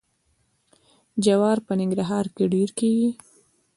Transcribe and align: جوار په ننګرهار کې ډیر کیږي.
جوار 1.23 1.57
په 1.65 1.73
ننګرهار 1.79 2.25
کې 2.35 2.43
ډیر 2.53 2.69
کیږي. 2.79 3.09